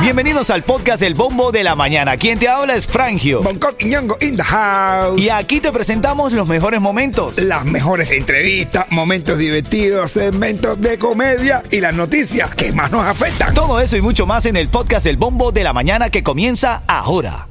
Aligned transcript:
Bienvenidos 0.00 0.50
al 0.50 0.62
podcast 0.62 1.02
El 1.02 1.14
Bombo 1.14 1.50
de 1.50 1.64
la 1.64 1.74
Mañana. 1.74 2.16
Quien 2.16 2.38
te 2.38 2.48
habla 2.48 2.76
es 2.76 2.86
Frangio. 2.86 3.42
Bangkok 3.42 3.74
y 3.80 3.86
Ñongo 3.86 4.16
in 4.20 4.36
the 4.36 4.42
house. 4.42 5.20
Y 5.20 5.30
aquí 5.30 5.60
te 5.60 5.72
presentamos 5.72 6.32
los 6.32 6.46
mejores 6.46 6.80
momentos. 6.80 7.38
Las 7.38 7.64
mejores 7.64 8.12
entrevistas, 8.12 8.86
momentos 8.90 9.38
divertidos, 9.38 10.12
segmentos 10.12 10.80
de 10.80 10.96
comedia 10.96 11.62
y 11.72 11.80
las 11.80 11.94
noticias 11.94 12.54
que 12.54 12.72
más 12.72 12.92
nos 12.92 13.04
afectan. 13.04 13.52
Todo 13.52 13.80
eso 13.80 13.96
y 13.96 14.00
mucho 14.00 14.26
más 14.26 14.46
en 14.46 14.56
el 14.56 14.68
podcast 14.68 15.06
El 15.06 15.16
Bombo 15.16 15.50
de 15.50 15.64
la 15.64 15.72
Mañana 15.72 16.08
que 16.08 16.22
comienza 16.22 16.82
ahora. 16.86 17.48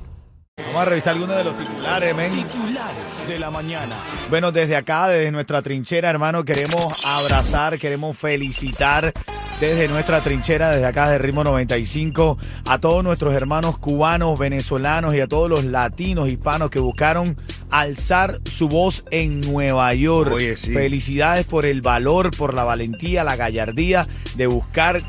Vamos 0.58 0.82
a 0.82 0.86
revisar 0.86 1.14
algunos 1.14 1.36
de 1.36 1.44
los 1.44 1.58
titulares, 1.58 2.16
men. 2.16 2.32
Titulares 2.32 3.28
de 3.28 3.38
la 3.38 3.52
mañana. 3.52 3.98
Bueno, 4.30 4.54
desde 4.54 4.78
acá, 4.78 5.10
desde 5.10 5.30
nuestra 5.30 5.62
trinchera, 5.62 6.10
hermano, 6.10 6.46
queremos 6.46 6.96
abrazar, 7.04 7.78
queremos 7.78 8.18
felicitar 8.18 9.14
desde 9.60 9.88
nuestra 9.88 10.22
trinchera, 10.22 10.72
desde 10.72 10.86
acá 10.86 11.10
de 11.10 11.18
Ritmo 11.18 11.44
95, 11.44 12.38
a 12.66 12.80
todos 12.80 13.04
nuestros 13.04 13.34
hermanos 13.34 13.78
cubanos, 13.78 14.38
venezolanos 14.38 15.16
y 15.16 15.22
a 15.22 15.28
todos 15.28 15.50
los 15.50 15.64
latinos, 15.64 16.28
hispanos 16.30 16.70
que 16.70 16.80
buscaron 16.80 17.38
alzar 17.70 18.40
su 18.46 18.68
voz 18.68 19.06
en 19.12 19.42
Nueva 19.42 19.94
York. 19.94 20.32
Oye, 20.34 20.58
sí. 20.58 20.74
Felicidades 20.74 21.46
por 21.46 21.66
el 21.66 21.82
valor, 21.82 22.36
por 22.36 22.54
la 22.54 22.64
valentía, 22.64 23.24
la 23.24 23.36
gallardía 23.36 24.08
de 24.36 24.48
buscar 24.48 25.02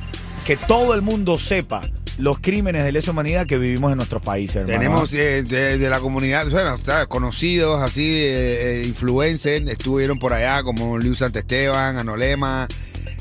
que 0.47 0.57
todo 0.57 0.95
el 0.95 1.03
mundo 1.03 1.39
sepa 1.39 1.81
los 2.19 2.39
crímenes 2.39 2.85
de 2.85 2.93
lesa 2.93 3.11
humanidad 3.11 3.47
que 3.47 3.59
vivimos 3.59 3.91
en 3.91 3.99
nuestros 3.99 4.23
países, 4.23 4.57
hermano. 4.57 4.79
Tenemos 4.79 5.13
eh, 5.13 5.43
de, 5.43 5.77
de 5.77 5.91
la 5.91 6.01
comunidad, 6.01 6.49
bueno, 6.51 6.79
¿sabes? 6.79 7.09
conocidos 7.09 7.83
así, 7.83 8.07
eh, 8.15 8.81
eh, 8.81 8.85
influencers, 8.87 9.69
estuvieron 9.69 10.19
por 10.19 10.33
allá 10.33 10.63
como 10.63 10.97
Luis 10.97 11.19
Santesteban, 11.19 11.99
Anolema, 11.99 12.69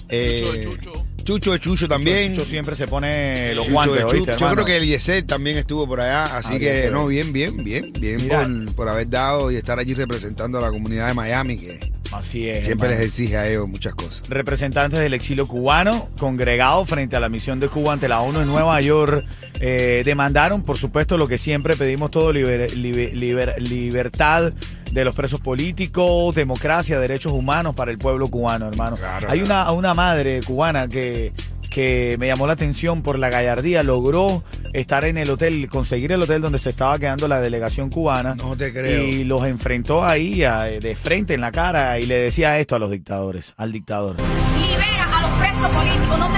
eh, 0.07 0.61
Chucho 0.63 1.05
de 1.25 1.59
Chucho 1.59 1.88
también. 1.88 2.34
Chucho 2.34 2.45
siempre 2.45 2.75
se 2.75 2.88
pone 2.88 3.53
los 3.55 3.66
Chucho 3.66 3.73
guantes, 3.73 3.95
de 3.95 4.02
Chucho. 4.03 4.16
¿oíste, 4.16 4.31
Yo 4.39 4.49
creo 4.52 4.66
que 4.66 4.77
el 4.77 4.85
Yesel 4.85 5.25
también 5.25 5.57
estuvo 5.57 5.88
por 5.88 6.00
allá, 6.02 6.38
así 6.38 6.53
Ah, 6.55 6.59
que 6.59 6.80
bien, 6.81 6.94
no, 6.94 7.08
bien. 7.08 7.33
bien, 7.33 7.63
bien, 7.63 7.91
bien, 8.00 8.27
por, 8.66 8.75
por 8.75 8.89
haber 8.89 9.09
dado 9.09 9.52
y 9.52 9.55
estar 9.55 9.80
allí 9.80 9.94
representando 9.95 10.59
a 10.59 10.61
la 10.61 10.69
comunidad 10.69 11.08
de 11.08 11.13
Miami, 11.16 11.58
que 11.58 11.91
Así 12.11 12.47
es. 12.47 12.63
siempre 12.66 12.88
hermano. 12.89 13.00
les 13.02 13.08
exige 13.09 13.38
a 13.38 13.47
ellos 13.50 13.67
muchas 13.67 13.94
cosas. 13.95 14.22
Representantes 14.30 15.00
del 15.00 15.13
exilio 15.16 15.47
cubano, 15.47 16.09
congregados 16.19 16.88
frente 16.88 17.16
a 17.16 17.19
la 17.19 17.30
misión 17.30 17.59
de 17.59 17.67
Cuba 17.67 17.94
ante 17.94 18.07
la 18.07 18.22
ONU 18.22 18.41
en 18.41 18.47
Nueva 18.47 18.80
York, 18.81 19.25
eh, 19.59 20.03
demandaron, 20.05 20.61
por 20.63 20.78
supuesto, 20.78 21.17
lo 21.17 21.28
que 21.28 21.38
siempre 21.39 21.75
pedimos 21.75 22.11
todo, 22.11 22.31
liber- 22.31 22.72
liber- 22.73 23.13
liber- 23.13 23.57
libertad 23.59 24.53
de 24.91 25.03
los 25.05 25.14
presos 25.16 25.39
políticos, 25.41 26.33
democracia, 26.36 27.00
derechos 27.00 27.31
humanos 27.31 27.75
para 27.75 27.91
el 27.91 27.97
pueblo 27.97 28.28
cubano, 28.28 28.67
hermano. 28.67 28.95
Claro, 28.97 29.28
Hay 29.30 29.39
claro. 29.41 29.72
una, 29.72 29.72
una 29.73 29.94
madre 29.94 30.41
cubana 30.45 30.88
que, 30.88 31.33
que 31.69 32.16
me 32.19 32.28
llamó 32.28 32.47
la 32.47 32.53
atención 32.53 33.02
por 33.02 33.19
la 33.19 33.30
gallardía, 33.30 33.83
logró 33.83 34.44
estar 34.73 35.03
en 35.06 35.17
el 35.17 35.30
hotel, 35.30 35.67
conseguir 35.69 36.11
el 36.13 36.22
hotel 36.22 36.41
donde 36.41 36.58
se 36.59 36.69
estaba 36.69 36.97
quedando 37.00 37.28
la 37.28 37.39
delegación 37.41 37.89
cubana. 37.89 38.36
No 38.36 38.56
te 38.56 38.72
creo. 38.72 39.03
Y 39.03 39.23
los 39.25 39.44
enfrentó 39.45 40.06
ahí 40.06 40.44
a- 40.44 40.61
de 40.63 40.95
frente 40.95 41.33
en 41.33 41.41
la 41.41 41.52
cara 41.52 42.00
y 42.00 42.06
le 42.06 42.16
decía 42.16 42.58
esto 42.59 42.75
a 42.75 42.80
los 42.80 42.91
dictadores, 42.91 43.53
al 43.58 43.72
dictador. 43.73 44.16
Libera 44.19 45.17
a 45.17 45.22
los 45.30 45.39
presos 45.39 45.75
políticos, 45.75 46.19
no 46.19 46.30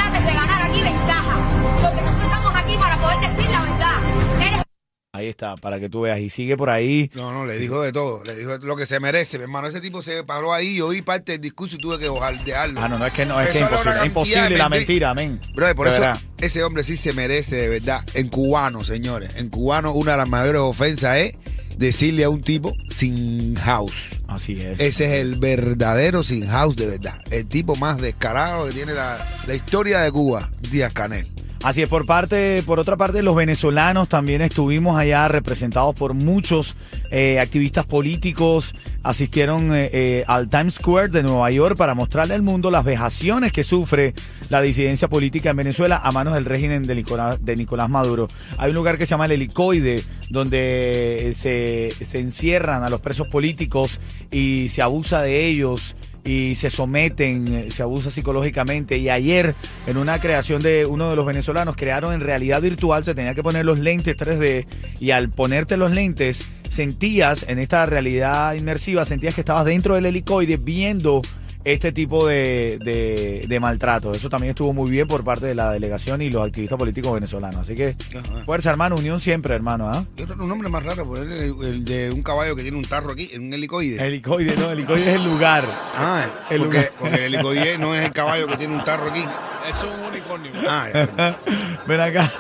Ahí 5.18 5.28
está, 5.28 5.56
para 5.56 5.80
que 5.80 5.90
tú 5.90 6.02
veas. 6.02 6.20
Y 6.20 6.30
sigue 6.30 6.56
por 6.58 6.70
ahí. 6.70 7.10
No, 7.14 7.32
no, 7.32 7.46
le 7.46 7.58
dijo 7.58 7.82
de 7.82 7.92
todo, 7.92 8.24
le 8.24 8.36
dijo 8.36 8.58
lo 8.60 8.76
que 8.76 8.86
se 8.86 9.00
merece, 9.00 9.38
mi 9.38 9.44
hermano. 9.44 9.68
Ese 9.68 9.82
tipo 9.82 10.02
se 10.02 10.24
paró 10.24 10.54
ahí, 10.54 10.76
yo 10.78 10.88
oí 10.88 11.02
parte 11.02 11.34
del 11.34 11.42
discurso 11.42 11.76
y 11.76 11.80
tuve 11.80 11.98
que 11.98 12.06
dejarlo. 12.46 12.80
Ah, 12.82 12.88
no, 12.88 12.98
no, 13.00 13.06
es 13.06 13.14
que 13.14 13.26
no, 13.26 13.40
es 13.42 13.50
que 13.50 13.60
imposible. 13.60 13.98
Es 14.00 14.06
imposible 14.06 14.50
la 14.58 14.70
menti- 14.70 14.78
mentira, 14.78 15.10
amén. 15.12 15.40
Brother, 15.56 15.76
por 15.76 15.88
eso 15.88 16.04
ese 16.40 16.64
hombre 16.64 16.84
sí 16.84 16.98
se 16.98 17.14
merece 17.14 17.56
de 17.56 17.70
verdad. 17.70 18.02
En 18.14 18.30
cubano, 18.30 18.84
señores. 18.84 19.32
En 19.36 19.50
cubano, 19.50 19.92
una 19.94 20.12
de 20.14 20.18
las 20.20 20.30
mayores 20.30 20.62
ofensas 20.62 21.18
es 21.18 21.34
decirle 21.78 22.24
a 22.24 22.30
un 22.30 22.42
tipo 22.42 22.74
sin 22.90 23.56
house. 23.56 23.94
Así 24.28 24.58
es. 24.60 24.80
Ese 24.80 25.06
es 25.06 25.12
el 25.22 25.36
verdadero 25.36 26.24
sin 26.24 26.48
house 26.48 26.76
de 26.76 26.88
verdad. 26.88 27.20
El 27.32 27.48
tipo 27.48 27.76
más 27.76 28.02
descarado 28.02 28.66
que 28.68 28.74
tiene 28.74 28.94
la, 28.94 29.18
la 29.46 29.56
historia 29.56 30.00
de 30.02 30.12
Cuba, 30.12 30.50
Díaz 30.72 30.94
Canel. 30.94 31.28
Así 31.64 31.82
es, 31.82 31.90
por 31.90 32.06
parte, 32.06 32.62
por 32.66 32.80
otra 32.80 32.98
parte, 32.98 33.24
los 33.24 33.36
venezolanos 33.36 34.08
también 34.08 34.42
estuvimos 34.42 34.98
allá 34.98 35.28
representados 35.28 35.96
por 35.96 36.14
muchos 36.14 36.78
eh, 37.10 37.40
activistas 37.40 37.86
políticos, 37.86 38.76
asistieron 39.02 39.74
eh, 39.76 39.90
eh, 39.92 40.24
al 40.28 40.50
Times 40.50 40.76
Square 40.76 41.10
de 41.10 41.24
Nueva 41.24 41.50
York 41.50 41.76
para 41.76 41.96
mostrarle 41.96 42.36
al 42.36 42.44
mundo 42.44 42.70
las 42.70 42.86
vejaciones 42.86 43.52
que 43.52 43.64
sufre 43.64 44.14
la 44.50 44.62
disidencia 44.62 45.08
política 45.08 45.50
en 45.50 45.58
Venezuela 45.58 46.00
a 46.04 46.12
manos 46.12 46.36
del 46.36 46.46
régimen 46.46 46.84
de 46.84 46.96
Nicolás, 46.96 47.44
de 47.44 47.56
Nicolás 47.56 47.90
Maduro. 47.90 48.28
Hay 48.60 48.70
un 48.70 48.76
lugar 48.76 49.00
que 49.00 49.06
se 49.06 49.12
llama 49.12 49.26
el 49.26 49.32
Helicoide, 49.32 50.04
donde 50.30 51.34
se 51.36 52.20
encierran 52.20 52.84
a 52.84 52.90
los 52.90 53.02
presos 53.02 53.28
políticos 53.28 54.00
y 54.32 54.70
se 54.70 54.84
abusa 54.84 55.22
de 55.22 55.48
ellos 55.48 55.96
y 56.28 56.56
se 56.56 56.70
someten, 56.70 57.48
eh, 57.48 57.72
se 57.72 57.82
abusa 57.82 58.10
psicológicamente. 58.10 58.98
Y 58.98 59.10
ayer, 59.10 59.56
en 59.88 59.98
una 59.98 60.20
creación 60.20 60.62
de 60.62 60.86
uno 60.86 61.10
de 61.10 61.16
los 61.16 61.26
venezolanos, 61.26 61.78
crearon 61.78 62.14
en 62.14 62.20
realidad 62.20 62.62
virtual, 62.62 63.06
se 63.06 63.16
tenía 63.16 63.34
que 63.34 63.42
poner 63.42 63.64
los 63.64 63.80
lentes 63.80 64.18
3D 64.18 64.68
y 65.00 65.12
al 65.12 65.30
ponerte 65.30 65.78
los 65.78 65.92
lentes, 65.92 66.44
sentías 66.68 67.46
en 67.48 67.60
esta 67.60 67.86
realidad 67.86 68.54
inmersiva, 68.56 69.06
sentías 69.06 69.36
que 69.36 69.42
estabas 69.42 69.64
dentro 69.64 69.96
del 69.96 70.06
helicoide 70.06 70.58
viendo 70.58 71.22
este 71.68 71.92
tipo 71.92 72.26
de, 72.26 72.80
de, 72.82 73.46
de 73.48 73.60
maltrato. 73.60 74.14
Eso 74.14 74.30
también 74.30 74.52
estuvo 74.52 74.72
muy 74.74 74.90
bien 74.90 75.06
por 75.08 75.24
parte 75.24 75.46
de 75.48 75.54
la 75.56 75.72
delegación 75.72 76.22
y 76.22 76.30
los 76.30 76.46
activistas 76.48 76.78
políticos 76.80 77.14
venezolanos. 77.14 77.62
Así 77.62 77.76
que, 77.76 77.96
Ajá. 78.18 78.46
fuerza, 78.46 78.70
hermano, 78.70 78.96
unión 78.96 79.20
siempre, 79.20 79.54
hermano. 79.54 79.90
¿ah? 79.90 80.06
Que 80.16 80.24
un 80.24 80.48
nombre 80.48 80.70
más 80.70 80.84
raro, 80.84 81.06
por 81.06 81.20
el, 81.20 81.30
el 81.62 81.84
de 81.86 82.12
un 82.12 82.24
caballo 82.24 82.56
que 82.56 82.62
tiene 82.62 82.78
un 82.78 82.86
tarro 82.86 83.12
aquí, 83.12 83.30
en 83.34 83.48
un 83.48 83.54
helicoide. 83.54 84.02
Helicoide, 84.02 84.56
no, 84.56 84.72
helicoide 84.72 85.10
es 85.10 85.16
el 85.22 85.26
lugar. 85.26 85.66
Ah, 85.96 86.26
el 86.50 86.60
porque, 86.60 86.78
lugar. 86.78 86.92
porque 87.00 87.16
el 87.26 87.34
helicoide 87.36 87.78
no 87.78 87.94
es 87.94 88.06
el 88.06 88.12
caballo 88.14 88.48
que 88.48 88.56
tiene 88.58 88.74
un 88.76 88.84
tarro 88.86 89.10
aquí. 89.12 89.24
Es 89.68 89.84
un 89.84 90.00
unicornio. 90.08 90.52
Ah, 90.68 90.88
ya. 90.94 91.38
Ven 91.88 92.00
acá, 92.02 92.32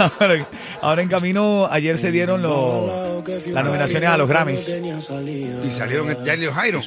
ahora 0.81 1.01
en 1.01 1.09
camino, 1.09 1.67
ayer 1.69 1.97
se 1.97 2.11
dieron 2.11 2.41
los, 2.41 3.23
las 3.47 3.65
nominaciones 3.65 4.09
a 4.09 4.17
los 4.17 4.27
Grammys. 4.27 4.67
y 4.69 5.71
salieron 5.71 6.09
el 6.09 6.23
Charlie 6.23 6.47
Jairo. 6.51 6.81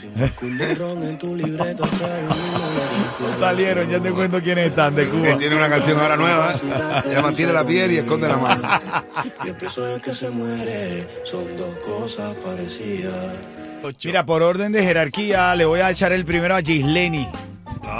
Salieron, 3.38 3.88
ya 3.88 4.00
te 4.00 4.10
cuento 4.12 4.42
quiénes 4.42 4.66
están 4.68 4.94
de 4.94 5.04
Que 5.04 5.10
Cuba. 5.10 5.38
tiene 5.38 5.56
una 5.56 5.68
canción 5.68 5.98
ahora 5.98 6.16
nueva. 6.16 6.52
¿eh? 6.52 7.02
Ya 7.12 7.22
mantiene 7.22 7.52
la 7.52 7.64
piel 7.66 7.92
y 7.92 7.98
esconde 7.98 8.28
la 8.28 8.36
mano. 8.36 8.62
Y 9.44 9.48
el 9.48 9.54
preso 9.54 9.86
es 9.96 10.02
que 10.02 10.12
se 10.12 10.30
muere, 10.30 11.06
son 11.24 11.44
dos 11.56 11.76
cosas 11.78 12.34
parecidas. 12.36 13.14
Mira, 14.04 14.26
por 14.26 14.42
orden 14.42 14.72
de 14.72 14.82
jerarquía, 14.82 15.54
le 15.54 15.64
voy 15.64 15.80
a 15.80 15.90
echar 15.90 16.12
el 16.12 16.24
primero 16.26 16.54
a 16.54 16.60
Gisleni. 16.60 17.26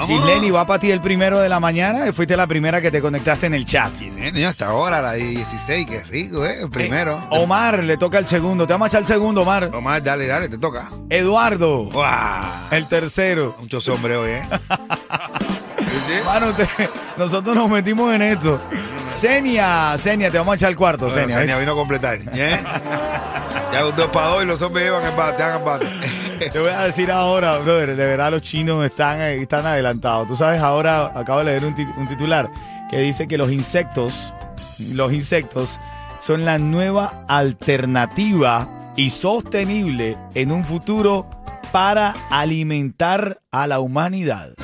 Gisleni, 0.06 0.50
va 0.50 0.66
para 0.66 0.78
ti 0.78 0.91
el 0.91 1.00
primero 1.00 1.38
de 1.41 1.49
la 1.49 1.61
mañana. 1.61 2.12
Fuiste 2.12 2.37
la 2.37 2.47
primera 2.47 2.81
que 2.81 2.91
te 2.91 3.00
conectaste 3.00 3.47
en 3.47 3.55
el 3.55 3.65
chat. 3.65 3.93
Nene, 3.99 4.47
hasta 4.47 4.66
ahora, 4.66 5.00
la 5.00 5.12
de 5.12 5.19
16, 5.25 5.87
qué 5.87 6.03
rico, 6.05 6.44
¿eh? 6.44 6.62
El 6.62 6.71
primero. 6.71 7.19
Eh, 7.19 7.27
Omar, 7.31 7.83
le 7.83 7.97
toca 7.97 8.19
el 8.19 8.27
segundo. 8.27 8.66
Te 8.66 8.72
vamos 8.72 8.87
a 8.87 8.88
echar 8.88 9.00
el 9.03 9.06
segundo, 9.06 9.43
Omar. 9.43 9.71
Omar, 9.75 10.03
dale, 10.03 10.27
dale, 10.27 10.49
te 10.49 10.59
toca. 10.59 10.88
Eduardo, 11.09 11.88
el 12.71 12.87
tercero. 12.87 13.56
Muchos 13.61 13.87
hombres 13.88 14.16
hoy, 14.16 14.31
¿eh? 14.31 14.43
Mano, 16.25 16.53
te- 16.55 16.69
nosotros 17.17 17.55
nos 17.56 17.69
metimos 17.69 18.15
en 18.15 18.22
esto. 18.22 18.61
Senia, 19.09 19.97
Senia, 19.99 20.31
te 20.31 20.38
vamos 20.38 20.53
a 20.53 20.56
echar 20.56 20.71
el 20.71 20.77
cuarto, 20.77 21.09
Bueno, 21.09 21.28
Senia. 21.28 21.59
Vino 21.59 21.72
a 21.72 21.75
completar. 21.75 22.19
¿eh? 22.32 22.61
Ya 23.72 23.87
un 23.87 23.97
dos 23.97 24.09
para 24.11 24.27
dos 24.28 24.43
y 24.43 24.47
los 24.47 24.61
hombres 24.62 24.84
llevan 24.87 25.05
empate, 25.05 25.43
dan 25.43 25.59
empate. 25.59 25.87
Te 26.52 26.58
voy 26.58 26.70
a 26.70 26.82
decir 26.84 27.10
ahora, 27.10 27.58
brother, 27.58 27.88
de 27.96 28.06
verdad 28.06 28.30
los 28.30 28.42
chinos 28.42 28.84
están, 28.84 29.20
están 29.20 29.66
adelantados. 29.66 30.26
Tú 30.28 30.36
sabes, 30.36 30.60
ahora 30.60 31.12
acabo 31.14 31.40
de 31.40 31.44
leer 31.46 31.64
un, 31.64 31.74
un 31.96 32.08
titular 32.08 32.50
que 32.90 32.98
dice 32.98 33.28
que 33.28 33.36
los 33.36 33.52
insectos, 33.52 34.32
los 34.78 35.12
insectos 35.12 35.78
son 36.19 36.44
la 36.44 36.58
nueva 36.58 37.25
alternativa 37.28 38.69
y 38.96 39.10
sostenible 39.10 40.16
en 40.34 40.52
un 40.52 40.64
futuro 40.64 41.28
para 41.72 42.14
alimentar 42.31 43.40
a 43.50 43.66
la 43.66 43.81
humanidad. 43.81 44.54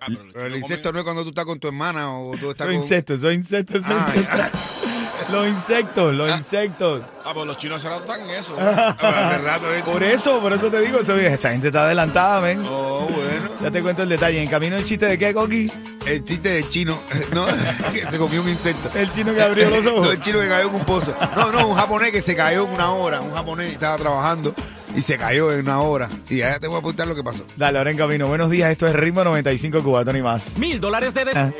Ah, 0.00 0.06
pero 0.08 0.20
Pero 0.32 0.46
el 0.46 0.56
insecto 0.56 0.92
no 0.92 0.98
es 0.98 1.04
cuando 1.04 1.22
tú 1.22 1.28
estás 1.30 1.44
con 1.44 1.58
tu 1.58 1.68
hermana 1.68 2.16
o 2.18 2.32
tú 2.36 2.50
estás 2.50 2.66
Son 2.66 2.74
con... 2.74 2.82
insectos, 2.82 3.20
son 3.20 3.34
insectos, 3.34 3.82
son 3.84 3.96
Ah, 3.98 4.12
insectos. 4.14 4.84
Los 5.32 5.48
insectos, 5.48 6.14
los 6.14 6.30
insectos. 6.36 7.02
Ah, 7.24 7.32
pues 7.34 7.46
los 7.46 7.56
chinos 7.56 7.80
se 7.80 7.88
están 7.94 8.20
en 8.22 8.30
eso. 8.30 8.54
Hace 8.60 9.38
rato, 9.38 9.72
¿eh? 9.74 9.82
Por 9.84 10.02
eso, 10.02 10.40
por 10.40 10.52
eso 10.52 10.70
te 10.70 10.80
digo, 10.80 11.00
eso- 11.00 11.16
esa 11.16 11.50
gente 11.50 11.68
está 11.68 11.84
adelantada, 11.84 12.40
men. 12.40 12.64
Oh, 12.68 13.06
bueno. 13.08 13.48
Ya 13.62 13.70
te 13.70 13.80
cuento 13.82 14.02
el 14.02 14.08
detalle. 14.08 14.42
En 14.42 14.48
camino 14.48 14.76
el 14.76 14.84
chiste 14.84 15.06
de 15.06 15.18
qué, 15.18 15.32
Coqui. 15.32 15.70
El 16.06 16.24
chiste 16.24 16.48
del 16.50 16.68
chino, 16.68 16.98
¿no? 17.32 17.46
que 17.92 18.02
se 18.10 18.18
comió 18.18 18.42
un 18.42 18.48
insecto. 18.48 18.90
El 18.98 19.12
chino 19.12 19.32
que 19.34 19.40
abrió 19.42 19.70
los 19.70 19.86
ojos. 19.86 20.06
No, 20.06 20.12
el 20.12 20.20
chino 20.20 20.40
que 20.40 20.48
cayó 20.48 20.68
en 20.68 20.74
un 20.74 20.84
pozo. 20.84 21.14
No, 21.36 21.50
no, 21.52 21.66
un 21.68 21.74
japonés 21.76 22.10
que 22.12 22.22
se 22.22 22.34
cayó 22.36 22.64
en 22.66 22.72
una 22.72 22.92
hora. 22.92 23.20
Un 23.20 23.34
japonés 23.34 23.68
que 23.68 23.74
estaba 23.74 23.96
trabajando 23.96 24.54
y 24.94 25.00
se 25.00 25.16
cayó 25.16 25.52
en 25.52 25.60
una 25.60 25.80
hora. 25.80 26.08
Y 26.28 26.38
ya 26.38 26.58
te 26.58 26.66
voy 26.66 26.76
a 26.76 26.78
apuntar 26.80 27.06
lo 27.06 27.14
que 27.14 27.22
pasó. 27.22 27.44
Dale, 27.56 27.78
ahora 27.78 27.90
en 27.92 27.96
camino. 27.96 28.26
Buenos 28.26 28.50
días, 28.50 28.70
esto 28.72 28.86
es 28.86 28.94
Ritmo 28.94 29.22
95 29.24 29.82
Cubatón 29.82 30.16
y 30.16 30.22
más. 30.22 30.56
Mil 30.58 30.80
dólares 30.80 31.14
de 31.14 31.24
des- 31.24 31.36
Ah. 31.36 31.50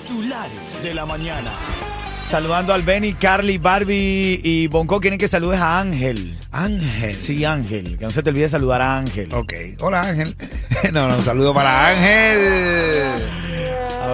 Titulares 0.00 0.82
de 0.82 0.92
la 0.92 1.06
mañana. 1.06 1.52
Saludando 2.26 2.74
al 2.74 2.82
Benny, 2.82 3.12
Carly, 3.12 3.58
Barbie 3.58 4.40
y 4.42 4.66
Bonco. 4.66 4.98
Quieren 4.98 5.20
que 5.20 5.28
saludes 5.28 5.60
a 5.60 5.78
Ángel. 5.78 6.36
Ángel. 6.50 7.16
Sí, 7.16 7.44
Ángel. 7.44 7.96
Que 7.96 8.04
no 8.04 8.10
se 8.10 8.20
te 8.24 8.30
olvide 8.30 8.48
saludar 8.48 8.82
a 8.82 8.98
Ángel. 8.98 9.32
Ok. 9.32 9.52
Hola, 9.80 10.02
Ángel. 10.02 10.34
no, 10.92 11.06
no, 11.06 11.16
un 11.16 11.22
saludo 11.22 11.54
para 11.54 11.90
Ángel. 11.90 13.43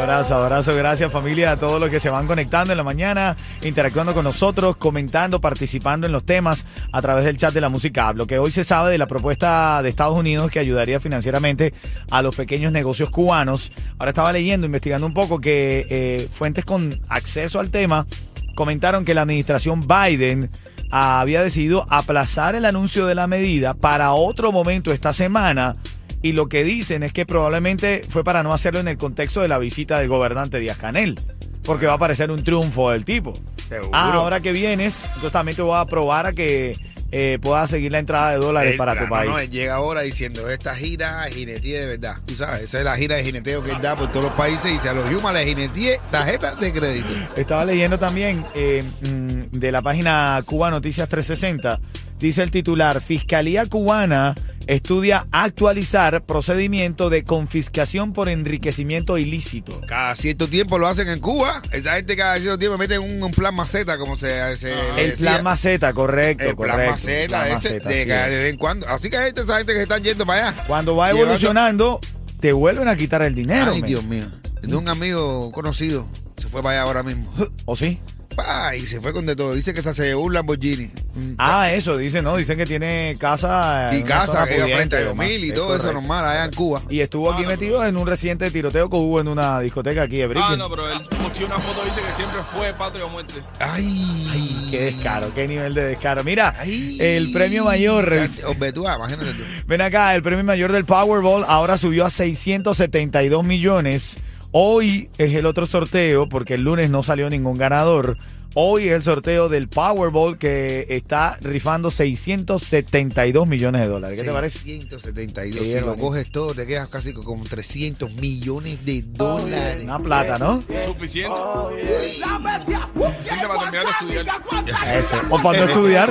Abrazo, 0.00 0.34
abrazo, 0.34 0.74
gracias 0.74 1.12
familia 1.12 1.52
a 1.52 1.56
todos 1.58 1.78
los 1.78 1.90
que 1.90 2.00
se 2.00 2.08
van 2.08 2.26
conectando 2.26 2.72
en 2.72 2.78
la 2.78 2.82
mañana, 2.82 3.36
interactuando 3.60 4.14
con 4.14 4.24
nosotros, 4.24 4.76
comentando, 4.76 5.42
participando 5.42 6.06
en 6.06 6.12
los 6.12 6.24
temas 6.24 6.64
a 6.90 7.02
través 7.02 7.24
del 7.24 7.36
chat 7.36 7.52
de 7.52 7.60
la 7.60 7.68
música. 7.68 8.14
Lo 8.14 8.26
que 8.26 8.38
hoy 8.38 8.50
se 8.50 8.64
sabe 8.64 8.90
de 8.90 8.96
la 8.96 9.06
propuesta 9.06 9.82
de 9.82 9.90
Estados 9.90 10.18
Unidos 10.18 10.50
que 10.50 10.58
ayudaría 10.58 11.00
financieramente 11.00 11.74
a 12.10 12.22
los 12.22 12.34
pequeños 12.34 12.72
negocios 12.72 13.10
cubanos. 13.10 13.72
Ahora 13.98 14.10
estaba 14.10 14.32
leyendo, 14.32 14.64
investigando 14.64 15.06
un 15.06 15.12
poco 15.12 15.38
que 15.38 15.86
eh, 15.90 16.28
fuentes 16.32 16.64
con 16.64 16.98
acceso 17.10 17.60
al 17.60 17.70
tema 17.70 18.06
comentaron 18.54 19.04
que 19.04 19.12
la 19.12 19.22
administración 19.22 19.82
Biden 19.86 20.50
había 20.90 21.42
decidido 21.42 21.86
aplazar 21.90 22.54
el 22.54 22.64
anuncio 22.64 23.06
de 23.06 23.14
la 23.14 23.26
medida 23.26 23.74
para 23.74 24.12
otro 24.12 24.50
momento 24.50 24.92
esta 24.92 25.12
semana 25.12 25.74
y 26.22 26.32
lo 26.32 26.48
que 26.48 26.64
dicen 26.64 27.02
es 27.02 27.12
que 27.12 27.26
probablemente 27.26 28.02
fue 28.08 28.24
para 28.24 28.42
no 28.42 28.52
hacerlo 28.52 28.80
en 28.80 28.88
el 28.88 28.98
contexto 28.98 29.40
de 29.40 29.48
la 29.48 29.58
visita 29.58 29.98
del 29.98 30.08
gobernante 30.08 30.58
Díaz 30.58 30.78
Canel, 30.78 31.18
porque 31.64 31.86
va 31.86 31.94
a 31.94 31.98
parecer 31.98 32.30
un 32.30 32.42
triunfo 32.42 32.90
del 32.90 33.04
tipo. 33.04 33.32
Seguro. 33.68 33.90
Ah, 33.92 34.12
ahora 34.14 34.40
que 34.40 34.52
vienes, 34.52 35.02
entonces 35.04 35.32
también 35.32 35.56
te 35.56 35.62
voy 35.62 35.78
a 35.78 35.84
probar 35.86 36.26
a 36.26 36.32
que 36.32 36.74
eh, 37.12 37.38
puedas 37.40 37.68
seguir 37.68 37.90
la 37.90 37.98
entrada 37.98 38.32
de 38.32 38.36
dólares 38.36 38.76
para 38.76 38.96
tu 38.96 39.08
país. 39.08 39.30
no, 39.30 39.38
él 39.38 39.50
llega 39.50 39.74
ahora 39.74 40.02
diciendo 40.02 40.48
esta 40.48 40.76
gira 40.76 41.26
es 41.26 41.34
jineteé 41.34 41.80
de 41.80 41.86
verdad. 41.86 42.16
Tú 42.24 42.34
sabes, 42.34 42.62
esa 42.62 42.78
es 42.78 42.84
la 42.84 42.96
gira 42.96 43.16
de 43.16 43.24
jineteo 43.24 43.64
que 43.64 43.72
él 43.72 43.82
da 43.82 43.96
por 43.96 44.12
todos 44.12 44.26
los 44.26 44.34
países 44.34 44.66
y 44.66 44.74
dice 44.74 44.90
a 44.90 44.92
los 44.92 45.10
Yuma 45.10 45.32
le 45.32 45.44
jineteé 45.44 46.00
tarjetas 46.10 46.58
de 46.60 46.72
crédito. 46.72 47.08
Estaba 47.36 47.64
leyendo 47.64 47.98
también 47.98 48.46
eh, 48.54 48.84
mm, 49.02 49.58
de 49.58 49.72
la 49.72 49.82
página 49.82 50.40
Cuba 50.46 50.70
Noticias 50.70 51.08
360. 51.08 51.80
Dice 52.20 52.42
el 52.42 52.50
titular, 52.50 53.00
Fiscalía 53.00 53.66
cubana 53.66 54.34
estudia 54.74 55.26
actualizar 55.32 56.22
procedimiento 56.24 57.10
de 57.10 57.24
confiscación 57.24 58.12
por 58.12 58.28
enriquecimiento 58.28 59.18
ilícito. 59.18 59.80
Cada 59.86 60.14
cierto 60.14 60.48
tiempo 60.48 60.78
lo 60.78 60.86
hacen 60.86 61.08
en 61.08 61.18
Cuba. 61.18 61.60
Esa 61.72 61.96
gente 61.96 62.16
cada 62.16 62.36
cierto 62.38 62.56
tiempo 62.58 62.78
mete 62.78 62.98
un, 62.98 63.20
un 63.22 63.32
plan 63.32 63.54
maceta, 63.54 63.98
como 63.98 64.14
se, 64.16 64.56
se 64.56 64.72
Ah, 64.72 64.94
El 64.96 65.10
decía. 65.10 65.16
plan 65.16 65.42
maceta, 65.44 65.92
correcto, 65.92 66.44
El 66.44 66.54
correcto. 66.54 66.76
plan 66.78 66.90
maceta, 66.92 67.28
plan 67.28 67.46
ese, 67.46 67.54
maceta, 67.54 67.88
de, 67.88 68.06
cada- 68.06 68.26
vez 68.28 68.50
en 68.52 68.56
cuando. 68.58 68.88
Así 68.88 69.10
que 69.10 69.16
hay 69.16 69.26
gente, 69.26 69.40
esa 69.42 69.56
gente 69.58 69.72
que 69.72 69.78
se 69.78 69.82
están 69.82 70.02
yendo 70.04 70.24
para 70.24 70.50
allá. 70.50 70.64
Cuando 70.66 70.94
va 70.94 71.08
Llevando- 71.08 71.22
evolucionando, 71.24 72.00
te 72.38 72.52
vuelven 72.52 72.86
a 72.88 72.94
quitar 72.96 73.22
el 73.22 73.34
dinero. 73.34 73.72
Ay. 73.74 73.82
Dios 73.82 74.04
mío. 74.04 74.26
De 74.62 74.76
un 74.76 74.88
amigo 74.88 75.50
conocido. 75.52 76.06
Se 76.36 76.48
fue 76.48 76.62
para 76.62 76.76
allá 76.76 76.82
ahora 76.86 77.02
mismo. 77.02 77.32
¿O 77.64 77.74
sí? 77.74 77.98
Pa, 78.36 78.76
y 78.76 78.86
se 78.86 79.00
fue 79.00 79.12
con 79.12 79.26
de 79.26 79.34
todo. 79.34 79.54
Dice 79.54 79.72
que 79.74 79.80
hasta 79.80 79.92
se 79.92 80.04
llevó 80.04 80.22
un 80.24 80.32
Lamborghini. 80.34 80.90
Un 81.16 81.34
Ah, 81.36 81.72
eso, 81.72 81.96
dicen, 81.96 82.24
¿no? 82.24 82.36
Dicen 82.36 82.56
que 82.56 82.64
tiene 82.64 83.16
casa. 83.18 83.90
y 83.92 84.02
casa 84.04 84.46
que 84.46 84.60
frente 84.62 84.96
a 84.96 85.00
y. 85.00 85.04
2000 85.04 85.44
y 85.44 85.48
Es 85.48 85.54
todo 85.54 85.76
eso 85.76 85.92
normal 85.92 86.24
allá 86.24 86.44
en 86.44 86.52
Cuba. 86.52 86.80
Y 86.88 87.00
estuvo 87.00 87.32
aquí 87.32 87.44
metido 87.44 87.84
en 87.84 87.96
un 87.96 88.06
reciente 88.06 88.48
tiroteo 88.50 88.88
que 88.88 88.96
hubo 88.96 89.20
en 89.20 89.26
una 89.28 89.58
discoteca 89.60 90.02
aquí 90.02 90.18
de 90.18 90.32
Ah, 90.36 90.56
no, 90.56 90.70
pero 90.70 90.88
él 90.90 91.00
posteó 91.22 91.46
una 91.46 91.58
foto 91.58 91.84
dice 91.84 92.00
que 92.06 92.12
siempre 92.14 92.40
fue 92.54 92.72
patria 92.74 93.04
o 93.04 93.10
muerte. 93.10 93.34
Ay, 93.58 94.26
Ay, 94.32 94.68
qué 94.70 94.80
descaro, 94.84 95.34
qué 95.34 95.48
nivel 95.48 95.74
de 95.74 95.84
descaro. 95.86 96.22
Mira, 96.22 96.54
Ay. 96.58 96.98
el 97.00 97.32
premio 97.32 97.64
mayor, 97.64 98.04
O 98.06 98.10
sea, 98.10 98.24
revis- 98.24 98.44
Hombre, 98.44 98.72
tú, 98.72 98.86
ah, 98.86 98.94
imagínate 98.96 99.32
tú. 99.32 99.42
ven 99.66 99.80
acá, 99.80 100.14
el 100.14 100.22
premio 100.22 100.44
mayor 100.44 100.70
del 100.70 100.84
Powerball 100.84 101.44
ahora 101.48 101.76
subió 101.76 102.06
a 102.06 102.10
672 102.10 103.44
millones. 103.44 104.16
Hoy 104.52 105.10
es 105.16 105.32
el 105.34 105.46
otro 105.46 105.64
sorteo, 105.66 106.28
porque 106.28 106.54
el 106.54 106.62
lunes 106.62 106.90
no 106.90 107.04
salió 107.04 107.30
ningún 107.30 107.56
ganador. 107.56 108.18
Hoy 108.54 108.88
es 108.88 108.94
el 108.94 109.04
sorteo 109.04 109.48
del 109.48 109.68
Powerball 109.68 110.36
que 110.36 110.84
está 110.88 111.38
rifando 111.40 111.88
672 111.88 113.46
millones 113.46 113.82
de 113.82 113.86
dólares. 113.86 114.18
¿Qué 114.18 114.24
te 114.24 114.32
parece? 114.32 114.58
172. 114.58 115.64
Sí, 115.64 115.70
si 115.70 115.78
lo 115.80 115.96
coges 115.96 116.32
todo, 116.32 116.52
te 116.52 116.66
quedas 116.66 116.88
casi 116.88 117.12
con 117.12 117.22
como 117.22 117.44
300 117.44 118.12
millones 118.14 118.84
de 118.84 119.02
dólares. 119.02 119.84
Una 119.84 120.00
plata, 120.00 120.36
¿no? 120.38 120.62
Suficiente. 120.62 121.38
Suficiente 121.38 123.46
para 123.46 123.60
terminar 123.70 123.84
de 123.84 123.90
estudiar. 123.92 124.26
Eso. 124.98 125.16
O 125.30 125.40
para 125.40 125.58
no 125.60 125.64
estudiar. 125.66 126.10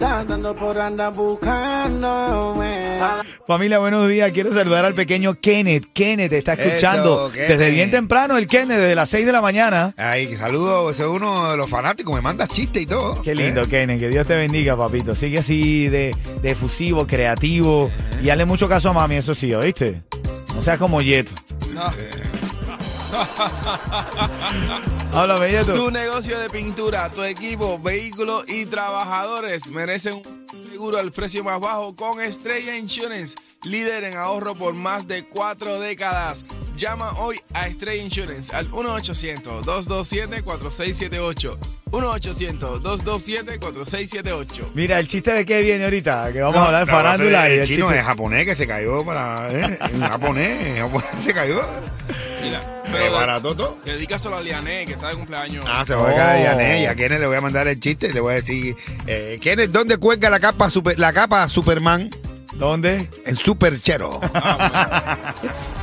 Andando 0.00 0.56
por 0.56 0.78
andar 0.80 1.12
buscándome. 1.14 2.98
Familia, 3.46 3.78
buenos 3.78 4.08
días. 4.08 4.32
Quiero 4.32 4.52
saludar 4.52 4.84
al 4.84 4.94
pequeño 4.94 5.38
Kenneth. 5.40 5.86
Kenneth 5.92 6.32
está 6.32 6.54
escuchando 6.54 7.26
Eso, 7.26 7.32
Kenneth. 7.32 7.48
desde 7.50 7.70
bien 7.70 7.90
temprano 7.90 8.36
el 8.36 8.46
Kenneth, 8.48 8.78
desde 8.78 8.94
las 8.94 9.08
6 9.10 9.26
de 9.26 9.32
la 9.32 9.40
mañana. 9.40 9.94
Ay, 9.96 10.36
saludo, 10.36 10.90
ese 10.90 11.06
es 11.26 11.30
uno 11.30 11.50
de 11.50 11.56
los 11.56 11.70
fanáticos, 11.70 12.14
me 12.14 12.20
manda 12.20 12.46
chistes 12.46 12.82
y 12.82 12.86
todo. 12.86 13.20
Qué 13.22 13.34
lindo, 13.34 13.62
¿Eh? 13.62 13.68
Kenneth. 13.68 14.00
Que 14.00 14.08
Dios 14.08 14.26
te 14.26 14.36
bendiga, 14.36 14.76
papito. 14.76 15.14
Sigue 15.14 15.38
así 15.38 15.88
de, 15.88 16.14
de 16.42 16.50
efusivo, 16.50 17.06
creativo. 17.06 17.90
Y 18.22 18.30
hazle 18.30 18.44
mucho 18.44 18.68
caso 18.68 18.90
a 18.90 18.92
mami, 18.92 19.16
eso 19.16 19.34
sí, 19.34 19.52
¿oíste? 19.54 20.02
No 20.54 20.62
seas 20.62 20.78
como 20.78 21.00
Yeto. 21.02 21.32
Háblame, 25.12 25.50
Yeto. 25.50 25.74
Tu 25.74 25.90
negocio 25.90 26.38
de 26.38 26.50
pintura, 26.50 27.10
tu 27.10 27.22
equipo, 27.22 27.78
vehículos 27.78 28.44
y 28.48 28.66
trabajadores 28.66 29.70
merecen 29.70 30.14
un 30.14 30.48
seguro 30.70 30.98
al 30.98 31.12
precio 31.12 31.44
más 31.44 31.60
bajo 31.60 31.94
con 31.94 32.20
Estrella 32.20 32.76
Insurance, 32.76 33.36
líder 33.64 34.04
en 34.04 34.16
ahorro 34.16 34.54
por 34.54 34.74
más 34.74 35.06
de 35.08 35.24
cuatro 35.24 35.80
décadas. 35.80 36.44
Llama 36.80 37.12
hoy 37.18 37.38
a 37.52 37.66
Estrella 37.68 38.02
Insurance 38.02 38.56
al 38.56 38.70
1-800-227-4678. 38.70 41.58
1-800-227-4678. 41.90 44.46
Mira, 44.74 44.98
el 44.98 45.06
chiste 45.06 45.30
de 45.32 45.44
qué 45.44 45.60
viene 45.60 45.84
ahorita, 45.84 46.32
que 46.32 46.40
vamos 46.40 46.56
a 46.56 46.66
hablar 46.68 46.86
de 46.86 46.90
farándula 46.90 47.50
y 47.50 47.52
el 47.52 47.58
el 47.60 47.66
chino 47.66 47.88
chiste- 47.88 47.98
es 47.98 48.04
japonés 48.06 48.46
que 48.46 48.56
se 48.56 48.66
cayó 48.66 49.04
para. 49.04 49.52
¿eh? 49.52 49.78
En 49.92 50.00
japonés, 50.00 50.66
en 50.68 50.76
japonés 50.78 51.10
se 51.22 51.34
cayó. 51.34 51.60
Mira, 52.42 52.82
pero 52.90 53.42
todo. 53.42 53.76
dedícaselo 53.84 54.36
a 54.36 54.40
Liané, 54.40 54.86
que 54.86 54.94
está 54.94 55.10
de 55.10 55.16
cumpleaños. 55.16 55.62
Ah, 55.68 55.84
se 55.86 55.94
va 55.94 56.08
a 56.08 56.32
a 56.32 56.34
Oh. 56.34 56.38
Diané 56.40 56.80
y 56.82 56.86
a 56.86 56.94
Kenneth 56.94 57.20
le 57.20 57.26
voy 57.26 57.36
a 57.36 57.42
mandar 57.42 57.68
el 57.68 57.78
chiste 57.78 58.06
y 58.08 58.12
le 58.14 58.20
voy 58.20 58.32
a 58.32 58.36
decir, 58.36 58.74
eh, 59.06 59.38
Kenneth, 59.42 59.70
¿dónde 59.70 59.98
cuelga 59.98 60.30
la 60.30 60.40
capa 60.40 60.70
super, 60.70 60.98
la 60.98 61.12
capa 61.12 61.46
Superman? 61.46 62.08
¿Dónde? 62.60 63.08
En 63.24 63.36
Superchero. 63.36 64.20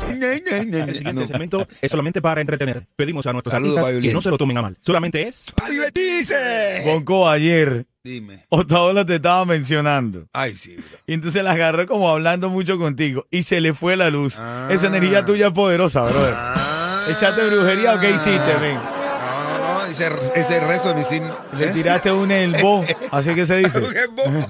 El 0.09 0.43
siguiente 0.43 1.27
segmento 1.27 1.67
es 1.81 1.89
solamente 1.89 2.21
para 2.21 2.39
entretener. 2.39 2.85
Pedimos 2.95 3.25
a 3.25 3.33
nuestros 3.33 3.51
Saludos, 3.51 3.79
artistas 3.79 4.01
que 4.01 4.13
no 4.13 4.21
se 4.21 4.29
lo 4.29 4.37
tomen 4.37 4.59
a 4.59 4.61
mal. 4.61 4.77
Solamente 4.81 5.27
es 5.27 5.51
¡Para 5.55 5.71
divertirse! 5.71 6.83
Bonco 6.85 7.27
ayer, 7.27 7.87
Dime. 8.03 8.45
Otaola 8.49 9.05
te 9.05 9.15
estaba 9.15 9.43
mencionando. 9.43 10.27
Ay, 10.33 10.55
sí, 10.55 10.75
bro. 10.75 10.99
Y 11.07 11.13
entonces 11.13 11.43
la 11.43 11.51
agarró 11.51 11.87
como 11.87 12.09
hablando 12.09 12.49
mucho 12.49 12.77
contigo. 12.77 13.25
Y 13.31 13.41
se 13.41 13.59
le 13.59 13.73
fue 13.73 13.97
la 13.97 14.11
luz. 14.11 14.37
Ah. 14.39 14.69
Esa 14.71 14.87
energía 14.87 15.25
tuya 15.25 15.47
es 15.47 15.53
poderosa, 15.53 16.03
brother. 16.03 16.33
Ah. 16.37 17.05
¿Echaste 17.09 17.43
brujería 17.47 17.95
o 17.95 17.99
qué 17.99 18.11
hiciste? 18.11 18.39
No, 18.39 19.57
no, 19.57 19.79
no, 19.79 19.85
ese, 19.85 20.09
ese 20.35 20.59
rezo 20.59 20.89
de 20.89 20.95
mi 20.95 21.03
signo. 21.03 21.35
Le 21.57 21.67
tiraste 21.69 22.11
un 22.11 22.31
elbow. 22.31 22.85
Así 23.11 23.33
que 23.33 23.45
se 23.45 23.57
dice. 23.57 23.79
Un. 23.79 24.45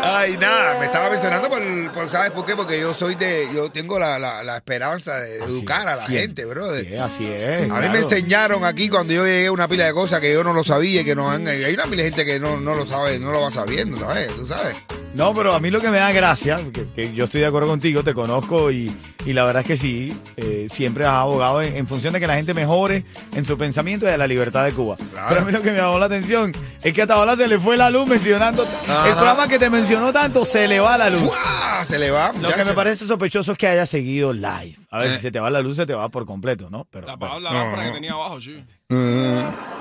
Ay, 0.00 0.36
nada, 0.38 0.78
me 0.78 0.86
estaba 0.86 1.10
mencionando 1.10 1.48
por, 1.48 1.60
por- 1.92 2.08
¿sabes 2.08 2.30
por 2.30 2.44
qué? 2.46 2.54
Porque 2.54 2.80
yo 2.80 2.94
soy 2.94 3.14
de, 3.16 3.48
yo 3.54 3.70
tengo 3.70 3.98
la, 3.98 4.18
la, 4.18 4.42
la 4.42 4.56
esperanza 4.56 5.18
de 5.18 5.42
Así 5.42 5.52
educar 5.52 5.86
a 5.88 5.96
la 5.96 6.04
gente, 6.06 6.44
brother. 6.44 6.86
Sí, 6.86 6.96
así 6.96 7.26
es. 7.26 7.62
A 7.62 7.64
mí 7.64 7.68
claro. 7.68 7.92
me 7.92 7.98
enseñaron 7.98 8.64
aquí 8.64 8.88
cuando 8.88 9.12
yo 9.12 9.24
llegué 9.24 9.50
una 9.50 9.66
pila 9.68 9.86
de 9.86 9.92
cosas 9.92 10.20
que 10.20 10.32
yo 10.32 10.42
no 10.44 10.52
lo 10.54 10.62
sabía 10.64 11.00
y 11.02 11.04
que 11.04 11.14
no 11.14 11.30
han, 11.30 11.46
hay 11.46 11.74
una 11.74 11.84
pila 11.84 12.02
de 12.04 12.10
gente 12.10 12.24
que 12.24 12.38
no, 12.40 12.58
no 12.58 12.74
lo 12.74 12.86
sabe, 12.86 13.18
no 13.18 13.32
lo 13.32 13.42
va 13.42 13.50
sabiendo, 13.50 13.98
¿sabes? 13.98 14.28
¿Tú 14.34 14.46
sabes? 14.46 14.76
No, 15.14 15.34
pero 15.34 15.52
a 15.54 15.60
mí 15.60 15.70
lo 15.70 15.80
que 15.80 15.88
me 15.88 15.98
da 15.98 16.12
gracia, 16.12 16.58
que, 16.72 16.88
que 16.92 17.12
yo 17.12 17.24
estoy 17.24 17.40
de 17.40 17.46
acuerdo 17.46 17.68
contigo, 17.68 18.02
te 18.04 18.14
conozco 18.14 18.70
y, 18.70 18.94
y 19.26 19.32
la 19.32 19.44
verdad 19.44 19.62
es 19.62 19.66
que 19.66 19.76
sí, 19.76 20.16
eh, 20.36 20.68
siempre 20.70 21.04
has 21.04 21.12
abogado 21.14 21.60
en, 21.62 21.76
en 21.76 21.86
función 21.86 22.12
de 22.14 22.20
que 22.20 22.26
la 22.26 22.36
gente 22.36 22.54
mejore 22.54 23.04
en 23.34 23.44
su 23.44 23.58
pensamiento 23.58 24.06
y 24.06 24.10
de 24.10 24.16
la 24.18 24.26
libertad 24.26 24.64
de 24.64 24.72
Cuba. 24.72 24.96
Claro. 24.96 25.26
Pero 25.28 25.40
a 25.40 25.44
mí 25.44 25.52
lo 25.52 25.60
que 25.60 25.72
me 25.72 25.78
llamó 25.78 25.98
la 25.98 26.06
atención 26.06 26.52
es 26.82 26.92
que 26.94 27.02
hasta 27.02 27.14
ahora 27.14 27.36
se 27.36 27.46
le 27.48 27.58
fue 27.58 27.76
la 27.76 27.90
luz 27.90 28.06
mencionando. 28.06 28.64
Ajá. 28.88 29.08
El 29.08 29.14
programa 29.14 29.48
que 29.48 29.58
te 29.58 29.68
mencionó 29.70 30.12
tanto 30.12 30.44
se 30.44 30.66
le 30.68 30.80
va 30.80 30.96
la 30.96 31.10
luz. 31.10 31.20
¡Fua! 31.34 31.84
Se 31.84 31.98
le 31.98 32.10
va. 32.10 32.32
Lo 32.40 32.52
que 32.52 32.64
me 32.64 32.72
parece 32.72 33.06
sospechoso 33.06 33.52
es 33.52 33.58
que 33.58 33.66
haya 33.68 33.86
seguido 33.86 34.32
live. 34.32 34.76
A 34.90 34.98
ver, 34.98 35.08
Eh. 35.08 35.16
si 35.16 35.22
se 35.22 35.30
te 35.30 35.40
va 35.40 35.50
la 35.50 35.60
luz, 35.60 35.76
se 35.76 35.86
te 35.86 35.94
va 35.94 36.08
por 36.08 36.24
completo, 36.26 36.68
¿no? 36.70 36.86
Pero 36.90 37.06
La 37.06 37.16
bueno. 37.16 37.34
palabra 37.34 37.52
la 37.58 37.64
lámpara 37.64 37.88
que 37.88 37.94
tenía 37.94 38.12
abajo, 38.12 38.40
sí. 38.40 38.62
Mm. 38.88 39.77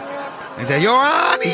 Entre 0.58 0.82
Giovanni. 0.82 1.46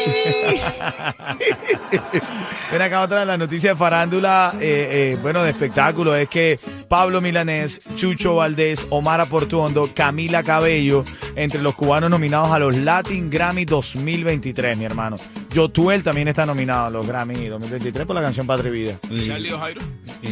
Ven 2.71 2.81
acá 2.81 3.01
otra 3.01 3.19
de 3.19 3.25
las 3.25 3.37
noticias 3.37 3.75
de 3.75 3.77
farándula, 3.77 4.53
eh, 4.59 5.13
eh, 5.13 5.17
bueno, 5.21 5.43
de 5.43 5.51
espectáculo, 5.51 6.15
es 6.15 6.29
que 6.29 6.59
Pablo 6.87 7.21
Milanés, 7.21 7.81
Chucho 7.95 8.35
Valdés, 8.35 8.87
Omar 8.89 9.27
Portuondo, 9.27 9.89
Camila 9.93 10.41
Cabello, 10.41 11.03
entre 11.35 11.61
los 11.61 11.75
cubanos 11.75 12.09
nominados 12.09 12.51
a 12.51 12.59
los 12.59 12.77
Latin 12.77 13.29
Grammy 13.29 13.65
2023, 13.65 14.77
mi 14.77 14.85
hermano. 14.85 15.17
Yotuel 15.53 16.03
también 16.03 16.27
está 16.27 16.45
nominado 16.45 16.85
a 16.85 16.89
los 16.89 17.07
Grammy 17.07 17.47
2023 17.47 18.05
por 18.05 18.15
la 18.15 18.21
canción 18.21 18.45
Patria 18.47 18.69
y 18.69 18.73
Vida. 18.73 18.97
Charlie 19.27 19.51
O'Jairo. 19.53 19.81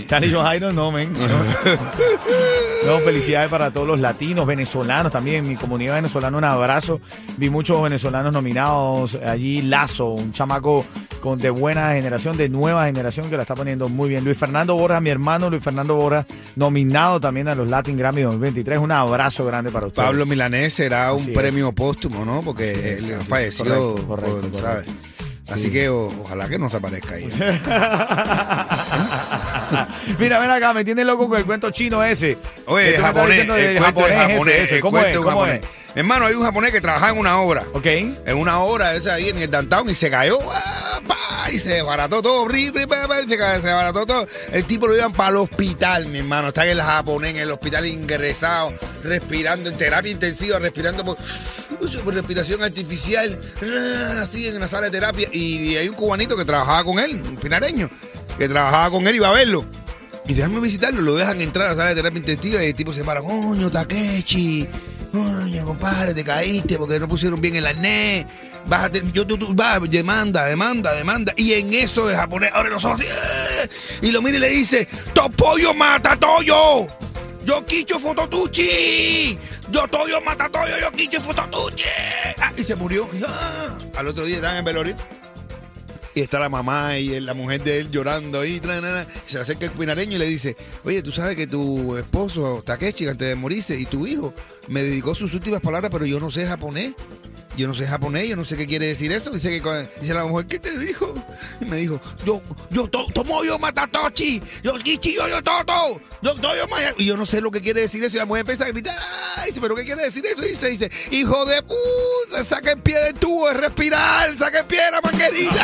Charlie 0.08 0.32
Jairo, 0.34 0.72
no, 0.74 0.92
men. 0.92 1.14
No. 1.14 1.28
No, 2.86 2.98
felicidades 3.00 3.48
para 3.50 3.70
todos 3.70 3.86
los 3.86 4.00
latinos, 4.00 4.48
venezolanos 4.48 5.12
también. 5.12 5.48
Mi 5.48 5.56
comunidad 5.56 5.96
venezolana, 5.96 6.36
un 6.38 6.44
abrazo. 6.44 7.00
Vi 7.38 7.50
muchos 7.52 7.82
venezolanos 7.84 8.34
nominados 8.34 9.16
allí. 9.24 9.62
Lazo, 9.62 10.08
un 10.10 10.32
chamaco 10.34 10.84
con 11.22 11.38
de 11.38 11.52
buena 11.52 11.92
generación, 11.94 12.36
de 12.38 12.50
nueva 12.50 12.86
generación 12.86 13.30
que 13.30 13.36
la 13.38 13.44
está 13.44 13.54
poniendo 13.54 13.88
muy 13.88 14.10
bien. 14.10 14.24
Luis 14.24 14.36
Fernando 14.36 14.74
Borja, 14.76 15.00
mi 15.00 15.12
hermano 15.12 15.48
Luis 15.52 15.64
Fernando 15.64 15.94
Borja, 15.96 16.26
nominado 16.56 17.20
también 17.20 17.48
a 17.48 17.54
los 17.54 17.70
Latin 17.70 17.96
Grammy 17.96 18.24
2023. 18.24 18.80
Un 18.80 18.92
abrazo 18.92 19.46
grande 19.46 19.70
para 19.70 19.86
ustedes. 19.86 20.08
Pablo 20.08 20.26
Milanés 20.26 20.74
será 20.74 21.14
un 21.14 21.22
Así 21.22 21.30
es. 21.32 21.38
premio 21.38 21.72
póstumo, 21.74 22.26
¿no? 22.26 22.42
Porque 22.42 22.72
es, 22.72 23.08
él 23.08 23.22
falleció, 23.22 23.66
Correcto, 23.66 24.08
correcto, 24.08 24.08
por- 24.08 24.42
correcto. 24.52 24.60
¿sabes? 24.60 24.86
Así 25.52 25.70
que 25.72 25.90
o- 25.90 26.08
ojalá 26.22 26.48
que 26.50 26.58
no 26.58 26.70
se 26.70 26.78
aparezca 26.78 27.16
ahí. 27.16 27.28
Mira, 30.20 30.40
ven 30.40 30.50
acá, 30.52 30.74
me 30.74 30.84
tiene 30.86 31.04
loco 31.06 31.28
con 31.30 31.38
el 31.40 31.46
cuento 31.46 31.70
chino 31.72 32.04
ese. 32.04 32.38
Oye, 32.66 32.86
Que 32.86 32.90
el 32.92 32.96
tú 32.96 33.02
me 33.02 33.08
estás 33.08 33.16
japonés, 33.16 33.30
diciendo 33.30 33.56
el 33.56 33.78
cuento 33.78 33.78
de 33.78 33.86
japonés 33.86 34.12
ese, 34.24 34.32
japonés, 34.34 34.56
ese. 34.62 34.76
el 34.76 34.82
¿Cómo 34.82 34.92
cuento 34.92 35.08
es? 35.08 35.14
de 35.14 35.20
un 35.20 35.26
¿Cómo 35.26 35.40
japonés. 35.42 35.62
Hermano, 35.94 36.26
hay 36.28 36.36
un 36.36 36.44
japonés 36.44 36.72
que 36.72 36.80
trabajaba 36.82 37.12
en 37.12 37.18
una 37.18 37.40
obra. 37.42 37.64
Ok. 37.74 37.86
En 37.86 38.38
una 38.38 38.60
obra 38.60 38.96
esa 38.96 39.16
ahí 39.16 39.28
en 39.30 39.38
el 39.38 39.50
downtown 39.52 39.90
y 39.90 39.96
se 39.96 40.10
cayó. 40.10 40.40
ah, 40.50 40.81
Y 41.52 41.60
se 41.60 41.70
desbarató 41.70 42.22
todo 42.22 42.44
horrible. 42.44 42.82
se, 42.82 43.38
desbarató 43.38 44.06
todo. 44.06 44.28
El 44.52 44.66
tipo 44.66 44.88
lo 44.88 44.96
iban 44.96 45.12
para 45.12 45.32
el 45.32 45.36
hospital, 45.38 46.08
mi 46.08 46.20
hermano. 46.20 46.50
Está 46.50 46.66
en 46.66 46.72
el 46.72 46.82
japonés, 46.82 47.32
en 47.32 47.42
el 47.42 47.52
hospital 47.52 47.86
ingresado, 47.86 48.74
respirando 49.04 49.70
en 49.70 49.78
terapia 49.78 50.12
intensiva, 50.12 50.60
respirando 50.60 51.04
por, 51.04 51.18
respiración 52.14 52.64
artificial. 52.64 53.38
Así 54.22 54.48
en 54.48 54.60
la 54.60 54.68
sala 54.68 54.86
de 54.86 54.92
terapia. 54.92 55.28
Y 55.32 55.76
hay 55.76 55.90
un 55.90 55.96
cubanito 55.96 56.38
que 56.38 56.46
trabajaba 56.46 56.84
con 56.84 57.00
él, 57.00 57.22
un 57.22 57.36
pinareño, 57.36 57.90
que 58.38 58.48
trabajaba 58.48 58.92
con 58.92 59.08
él 59.08 59.16
y 59.16 59.18
iba 59.18 59.30
a 59.30 59.34
verlo. 59.34 59.66
Y 60.28 60.34
déjame 60.34 60.60
visitarlo, 60.60 61.02
lo 61.02 61.16
dejan 61.16 61.42
entrar 61.42 61.68
a 61.68 61.70
la 61.72 61.76
sala 61.76 61.90
de 61.90 61.96
terapia 61.96 62.20
intensiva 62.20 62.64
y 62.64 62.68
el 62.68 62.74
tipo 62.74 62.94
se 62.94 63.04
para, 63.04 63.22
coño, 63.22 63.70
Takechi, 63.70 64.68
coño, 65.12 65.66
compadre, 65.66 66.14
te 66.14 66.24
caíste 66.24 66.78
porque 66.78 67.00
no 67.00 67.08
pusieron 67.08 67.42
bien 67.42 67.56
el 67.56 67.66
arnés, 67.66 68.26
bájate, 68.68 69.02
yo, 69.14 69.26
tú, 69.26 69.38
tú, 69.38 69.56
va, 69.56 69.80
demanda, 69.80 70.46
demanda, 70.46 70.94
demanda. 70.94 71.34
Y 71.38 71.54
en 71.54 71.74
eso 71.74 72.10
el 72.10 72.16
japonés 72.16 72.52
abre 72.54 72.70
los 72.70 72.84
ojos 72.86 73.00
así, 73.00 73.10
¡eh! 73.10 73.70
y 74.02 74.12
lo 74.12 74.22
mira 74.22 74.38
y 74.38 74.40
le 74.40 74.50
dice, 74.50 74.88
Topoyo 75.14 75.74
mata 75.74 76.16
toyo, 76.18 76.88
yo 77.46 77.66
quicho 77.66 78.00
fototuchi, 78.00 79.38
yo 79.72 79.88
toyo 79.88 80.22
mata 80.22 80.50
toyo, 80.50 80.78
yo 80.80 80.92
quicho 80.92 81.20
fototuchi. 81.22 81.84
Ah, 82.38 82.54
y 82.58 82.64
se 82.64 82.76
murió. 82.76 83.10
Ah, 83.28 83.78
Al 83.98 84.08
otro 84.08 84.26
día 84.26 84.38
estaban 84.38 84.58
en 84.58 84.66
velorio. 84.66 84.96
Y 86.14 86.20
está 86.20 86.40
la 86.40 86.50
mamá 86.50 86.98
y 86.98 87.20
la 87.22 87.34
mujer 87.34 87.64
de 87.64 87.78
él 87.78 87.90
llorando 87.90 88.42
ahí. 88.42 88.60
tra, 88.60 88.82
na. 88.82 89.06
Se 89.26 89.36
le 89.36 89.42
acerca 89.44 89.66
el 89.66 89.72
pinareño 89.72 90.16
y 90.16 90.20
le 90.20 90.26
dice, 90.28 90.58
oye, 90.84 91.02
tú 91.02 91.12
sabes 91.12 91.38
que 91.38 91.48
tu 91.48 91.96
esposo, 91.98 92.62
Takechi, 92.66 93.08
antes 93.08 93.30
de 93.30 93.36
morirse, 93.36 93.80
y 93.80 93.86
tu 93.86 94.06
hijo, 94.06 94.34
me 94.68 94.82
dedicó 94.84 95.16
sus 95.16 95.34
últimas 95.34 95.62
palabras, 95.62 95.90
pero 95.90 96.06
yo 96.06 96.20
no 96.20 96.30
sé 96.30 96.46
japonés. 96.46 96.94
Yo 97.58 97.68
no 97.68 97.74
sé 97.76 97.86
japonés, 97.86 98.30
yo 98.30 98.36
no 98.38 98.46
sé 98.46 98.56
qué 98.56 98.66
quiere 98.66 98.88
decir 98.88 99.12
eso. 99.12 99.30
Dice 99.30 99.50
que 99.50 99.62
con- 99.62 99.88
dice 100.00 100.14
la 100.14 100.26
mujer, 100.26 100.46
¿qué 100.48 100.58
te 100.58 100.78
dijo? 100.78 101.14
Y 101.60 101.66
me 101.66 101.76
dijo, 101.78 102.00
yo, 102.26 102.42
yo, 102.70 102.88
to, 102.88 103.06
tomo 103.14 103.44
yo 103.44 103.60
matatochi, 103.60 104.42
yo 104.64 104.74
kichi, 104.76 105.14
yo, 105.16 105.28
yo, 105.28 105.42
toto, 105.44 106.00
yo, 106.22 106.34
to, 106.36 106.56
yo, 106.56 106.66
maya". 106.70 106.94
Y 106.98 107.06
yo 107.06 107.18
no 107.18 107.26
sé 107.26 107.42
lo 107.42 107.52
que 107.52 107.62
quiere 107.62 107.82
decir 107.82 108.02
eso. 108.04 108.16
Y 108.16 108.20
la 108.20 108.26
mujer 108.26 108.42
empieza 108.42 108.66
a 108.66 108.70
gritar, 108.70 108.96
¡ay! 109.38 109.50
Dice, 109.50 109.60
¿pero 109.62 109.76
qué 109.76 109.84
quiere 109.84 110.04
decir 110.04 110.26
eso? 110.26 110.44
Y 110.46 110.50
dice, 110.50 110.68
dice, 110.70 110.90
hijo 111.12 111.46
de 111.46 111.62
puta, 111.62 112.44
saca 112.48 112.72
el 112.72 112.80
pie 112.82 112.98
del 113.00 113.14
tubo 113.16 113.48
de 113.50 113.54
respirar, 113.56 114.38
saca 114.38 114.60
el 114.60 114.66
pie 114.66 114.84
de 114.86 114.92
la 114.92 115.02
manguerita. 115.02 115.64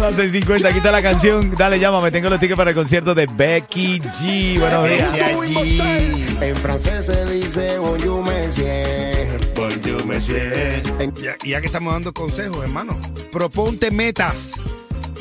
Las 0.01 0.15
6.50, 0.15 0.65
aquí 0.65 0.77
está 0.77 0.91
la 0.91 1.03
canción. 1.03 1.51
Dale, 1.51 1.79
llámame. 1.79 2.10
Tengo 2.10 2.27
los 2.27 2.39
tickets 2.39 2.58
para 2.58 2.72
el 2.72 2.75
concierto 2.75 3.13
de 3.13 3.27
Becky 3.27 4.00
G. 4.00 4.60
Buenos 4.60 4.89
días. 4.89 5.13
Allí. 5.13 6.25
En 6.41 6.55
francés 6.58 7.05
se 7.05 7.24
dice 7.25 7.77
bonjour 7.77 8.24
monsieur. 8.24 9.39
Bonjour, 9.55 10.03
monsieur. 10.08 10.81
Ya, 11.22 11.36
ya 11.43 11.62
que 11.62 11.67
estamos 11.67 11.93
dando 11.93 12.13
consejos, 12.13 12.63
hermano, 12.63 12.98
proponte 13.31 13.91
metas. 13.91 14.53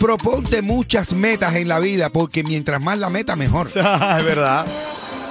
Proponte 0.00 0.62
muchas 0.62 1.12
metas 1.12 1.56
en 1.56 1.68
la 1.68 1.78
vida, 1.78 2.08
porque 2.08 2.42
mientras 2.42 2.82
más 2.82 2.96
la 2.96 3.10
meta, 3.10 3.36
mejor. 3.36 3.66
es 3.68 3.74
verdad. 3.74 4.64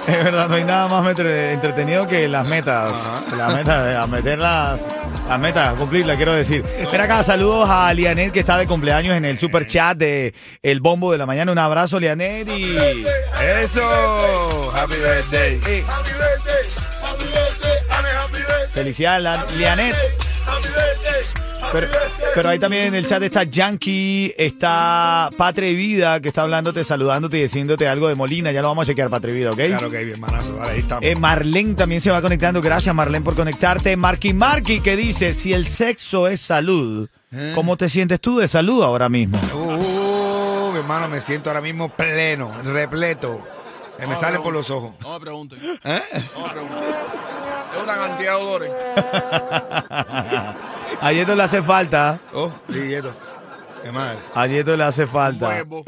Es 0.06 0.24
verdad, 0.24 0.48
no 0.48 0.54
hay 0.54 0.64
nada 0.64 0.88
más 0.88 1.18
entretenido 1.18 2.06
que 2.06 2.26
las 2.28 2.46
metas. 2.46 2.92
Las 3.36 3.54
metas, 3.54 3.96
a 3.96 4.06
meter 4.06 4.38
las, 4.38 4.86
metas, 5.38 5.74
cumplirlas, 5.74 6.16
quiero 6.16 6.32
decir. 6.32 6.64
Ven 6.90 7.00
acá, 7.00 7.22
saludos 7.22 7.68
a 7.70 7.92
Lianet 7.92 8.32
que 8.32 8.40
está 8.40 8.56
de 8.56 8.66
cumpleaños 8.66 9.16
en 9.16 9.24
el 9.24 9.38
super 9.38 9.66
chat 9.66 9.96
de 9.96 10.34
El 10.62 10.80
Bombo 10.80 11.12
de 11.12 11.18
la 11.18 11.26
Mañana. 11.26 11.52
Un 11.52 11.58
abrazo, 11.58 12.00
Lianet. 12.00 12.48
Y... 12.48 12.76
Eso. 13.62 14.72
Happy 14.74 14.94
birthday. 14.94 15.60
Eh, 15.66 15.84
Felicidades, 18.72 19.52
Lianet. 19.56 19.94
Pero, 21.72 21.86
pero 22.34 22.48
ahí 22.48 22.58
también 22.58 22.84
en 22.84 22.94
el 22.94 23.06
chat 23.06 23.22
está 23.22 23.44
Yankee, 23.44 24.34
está 24.36 25.30
Patre 25.36 25.72
Vida, 25.72 26.20
que 26.20 26.28
está 26.28 26.42
hablándote, 26.42 26.84
saludándote 26.84 27.38
y 27.38 27.42
diciéndote 27.42 27.88
algo 27.88 28.08
de 28.08 28.14
Molina. 28.14 28.52
Ya 28.52 28.62
lo 28.62 28.68
vamos 28.68 28.82
a 28.82 28.86
chequear, 28.86 29.10
Patre 29.10 29.32
Vida, 29.32 29.50
¿ok? 29.50 29.56
Claro 29.56 29.90
que 29.90 29.98
hay, 29.98 30.10
hermanazo. 30.10 30.60
Ahí 30.62 30.80
estamos. 30.80 31.04
Eh, 31.04 31.16
Marlene 31.16 31.74
también 31.74 32.00
se 32.00 32.10
va 32.10 32.22
conectando. 32.22 32.62
Gracias, 32.62 32.94
Marlene, 32.94 33.24
por 33.24 33.34
conectarte. 33.34 33.96
Marky 33.96 34.32
Marky, 34.32 34.80
que 34.80 34.96
dice, 34.96 35.32
si 35.32 35.52
el 35.52 35.66
sexo 35.66 36.28
es 36.28 36.40
salud, 36.40 37.08
¿cómo 37.54 37.76
te 37.76 37.88
sientes 37.88 38.20
tú 38.20 38.38
de 38.38 38.48
salud 38.48 38.82
ahora 38.82 39.08
mismo? 39.08 39.38
Uh, 39.54 40.72
mi 40.72 40.78
hermano, 40.78 41.08
me 41.08 41.20
siento 41.20 41.50
ahora 41.50 41.60
mismo 41.60 41.88
pleno, 41.94 42.52
repleto. 42.62 43.40
Que 43.98 44.06
me 44.06 44.16
salen 44.16 44.42
por 44.42 44.54
los 44.54 44.70
ojos. 44.70 44.92
No 45.00 45.12
me 45.12 45.20
pregunten. 45.20 45.58
¿Eh? 45.84 46.02
No 46.34 46.46
me 46.46 46.52
pregunten. 46.52 46.78
Es 47.76 47.82
una 47.82 47.96
cantidad 47.96 48.36
de 48.36 48.42
dolores. 48.42 48.70
A 51.00 51.12
Yeto 51.12 51.34
le 51.34 51.42
hace 51.42 51.62
falta. 51.62 52.20
Oh, 52.32 52.52
Dieto. 52.68 53.12
Qué 53.82 53.90
madre. 53.92 54.18
A 54.34 54.46
Yeto 54.46 54.76
le 54.76 54.84
hace 54.84 55.06
falta. 55.06 55.48
Huevo. 55.48 55.84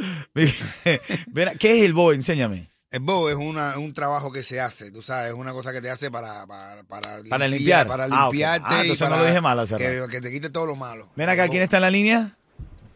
Mira, 1.33 1.53
¿qué 1.59 1.79
es 1.79 1.83
el 1.85 1.93
boy? 1.93 2.17
Enséñame. 2.17 2.71
El 2.91 3.01
bow 3.01 3.29
es 3.29 3.37
una, 3.37 3.79
un 3.79 3.95
trabajo 3.95 4.31
que 4.31 4.43
se 4.43 4.61
hace, 4.61 4.91
tú 4.91 5.01
sabes, 5.01 5.29
es 5.31 5.35
una 5.35 5.53
cosa 5.53 5.73
que 5.73 5.81
te 5.81 5.91
hace 5.91 6.11
para, 6.11 6.47
para, 6.47 6.83
para, 6.85 7.09
Para 7.27 7.49
limpiar. 7.49 7.87
Para 7.87 8.05
Ah, 8.11 8.27
ok. 8.29 8.33
limpiarte 8.35 8.67
Ah, 8.69 8.79
y 8.79 8.81
entonces 8.83 9.01
no 9.01 9.07
para 9.15 9.23
lo 9.23 9.29
dije 9.29 9.41
mal 9.41 9.59
hace 9.59 9.77
que, 9.79 10.05
que 10.11 10.21
te 10.21 10.31
quite 10.31 10.51
todo 10.51 10.67
lo 10.67 10.77
malo. 10.77 11.09
Ven 11.17 11.29
acá, 11.31 11.49
¿quién 11.49 11.63
está 11.63 11.79
en 11.79 11.83
la 11.83 11.91
línea? 11.91 12.33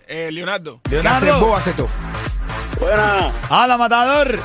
Eh, 0.07 0.29
Leonardo. 0.31 0.83
¿Qué 0.89 0.99
hace 0.99 1.31
el 1.31 1.37
bow? 1.37 1.55
Hace 1.55 1.73
todo. 1.73 1.89
Buena, 2.79 3.31
¡Hala, 3.49 3.79
matador! 3.79 4.39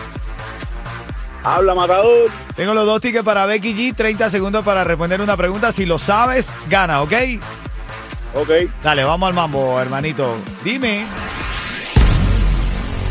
habla 1.44 1.74
Matador. 1.76 2.30
Tengo 2.56 2.74
los 2.74 2.86
dos 2.86 3.02
tickets 3.02 3.26
para 3.26 3.46
Becky 3.46 3.74
G, 3.74 3.96
30 3.96 4.30
segundos 4.30 4.64
para 4.64 4.84
responder 4.86 5.20
una 5.20 5.36
pregunta. 5.36 5.72
Si 5.74 5.86
lo 5.86 6.00
sabes, 6.00 6.54
gana, 6.70 7.02
¿ok? 7.02 7.12
Ok. 8.34 8.50
Dale, 8.84 9.04
vamos 9.04 9.28
al 9.28 9.34
mambo, 9.34 9.80
hermanito. 9.80 10.38
Dime. 10.64 11.06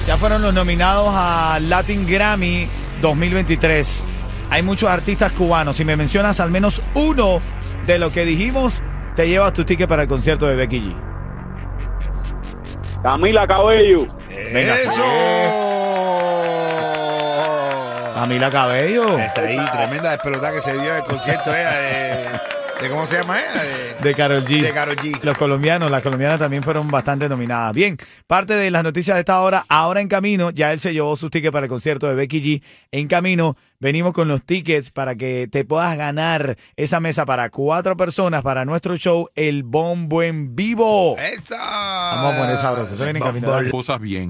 Ya 0.07 0.17
fueron 0.17 0.43
los 0.43 0.55
nominados 0.55 1.11
a 1.15 1.59
Latin 1.61 2.07
Grammy 2.07 2.69
2023. 3.01 4.05
Hay 4.51 4.63
muchos 4.63 4.91
artistas 4.91 5.33
cubanos. 5.33 5.77
Si 5.77 5.85
me 5.85 5.97
mencionas 5.97 6.41
al 6.41 6.51
menos 6.51 6.83
uno 6.95 7.39
de 7.87 7.99
lo 7.99 8.11
que 8.11 8.25
dijimos, 8.25 8.83
te 9.15 9.29
llevas 9.29 9.53
tu 9.53 9.65
ticket 9.65 9.89
para 9.89 10.03
el 10.03 10.09
concierto 10.09 10.47
de 10.47 10.57
Becky 10.57 10.81
G. 10.81 10.97
Camila 13.03 13.47
Cabello. 13.47 14.07
Venga. 14.53 14.77
¡Eso! 14.81 15.71
Camila 18.15 18.51
Cabello. 18.51 19.19
Está 19.19 19.43
ahí, 19.43 19.59
tremenda 19.73 20.11
despelotada 20.11 20.53
que 20.55 20.61
se 20.61 20.73
dio 20.73 20.91
en 20.91 20.97
el 20.97 21.05
concierto 21.05 21.55
ella 21.55 21.71
de, 21.71 22.60
de 22.81 22.89
¿cómo 22.89 23.07
se 23.07 23.19
llama 23.19 23.39
ella? 23.39 23.97
De, 24.01 24.15
Karol 24.15 24.45
G. 24.45 24.63
de 24.63 24.73
Karol 24.73 24.97
G. 24.97 25.23
Los 25.23 25.37
colombianos, 25.37 25.91
las 25.91 26.03
colombianas 26.03 26.41
también 26.41 26.63
fueron 26.63 26.89
bastante 26.89 27.29
nominadas. 27.29 27.75
Bien, 27.75 27.97
parte 28.27 28.55
de 28.55 28.71
las 28.71 28.83
noticias 28.83 29.17
de 29.17 29.21
esta 29.21 29.41
hora, 29.41 29.65
ahora 29.69 30.01
en 30.01 30.09
camino, 30.09 30.51
ya 30.51 30.73
él 30.73 30.81
se 30.81 30.93
llevó 30.93 31.15
sus 31.17 31.31
tickets 31.31 31.53
para 31.53 31.67
el 31.67 31.71
concierto 31.71 32.09
de 32.09 32.15
Becky 32.15 32.43
G. 32.43 32.63
En 32.91 33.09
camino, 33.09 33.57
venimos 33.79 34.13
con 34.13 34.29
los 34.29 34.43
tickets 34.43 34.91
para 34.91 35.15
que 35.15 35.49
te 35.51 35.65
puedas 35.65 35.97
ganar 35.97 36.57
esa 36.77 37.01
mesa 37.01 37.27
para 37.27 37.51
cuatro 37.51 37.97
personas 37.97 38.43
para 38.43 38.65
nuestro 38.65 38.97
show 38.97 39.29
El 39.35 39.63
Bombo 39.63 40.23
en 40.23 40.55
Vivo. 40.57 41.17
¡Eso! 41.19 41.57
Vamos 41.57 42.35
a 42.35 42.39
poner 42.39 42.57
sabroso, 42.57 42.95
eso 42.95 43.05
viene 43.05 43.19
en 43.19 43.25
camino. 43.25 43.49
Cosas 43.71 44.01
bien. 44.01 44.29